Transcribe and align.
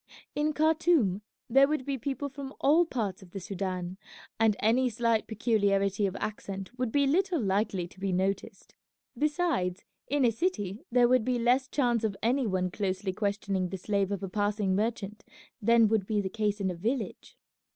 In 0.33 0.53
Khartoum 0.53 1.21
there 1.47 1.67
would 1.67 1.85
be 1.85 1.95
people 1.95 2.27
from 2.27 2.55
all 2.59 2.85
parts 2.87 3.21
of 3.21 3.29
the 3.29 3.39
Soudan, 3.39 3.99
and 4.39 4.55
any 4.59 4.89
slight 4.89 5.27
peculiarity 5.27 6.07
of 6.07 6.15
accent 6.15 6.75
would 6.75 6.91
be 6.91 7.05
little 7.05 7.39
likely 7.39 7.87
to 7.89 7.99
be 7.99 8.11
noticed; 8.11 8.73
besides, 9.15 9.83
in 10.07 10.25
a 10.25 10.31
city 10.31 10.79
there 10.91 11.07
would 11.07 11.23
be 11.23 11.37
less 11.37 11.67
chance 11.67 12.03
of 12.03 12.17
any 12.23 12.47
one 12.47 12.71
closely 12.71 13.13
questioning 13.13 13.69
the 13.69 13.77
slave 13.77 14.11
of 14.11 14.23
a 14.23 14.27
passing 14.27 14.75
merchant 14.75 15.23
than 15.61 15.87
would 15.87 16.07
be 16.07 16.19
the 16.19 16.29
case 16.29 16.59
in 16.59 16.71
a 16.71 16.75
village. 16.75 17.37